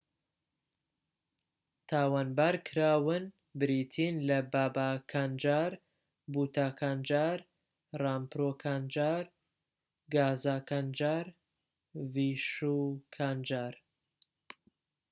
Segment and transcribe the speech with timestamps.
[1.91, 3.23] تاوانبارکراون
[3.59, 5.71] بریتین لە بابا کانجار
[6.33, 7.37] بوتا کانجار
[8.01, 9.23] ڕامپرۆ کانجار
[10.13, 11.25] گازا کانجار
[11.97, 12.77] و ڤیشو
[13.15, 13.73] کانجار